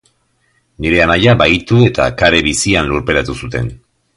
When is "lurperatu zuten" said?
2.95-3.71